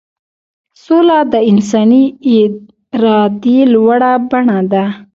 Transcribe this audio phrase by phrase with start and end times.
[0.83, 2.03] سوله د انساني
[2.99, 4.85] ارادې لوړه بڼه ده.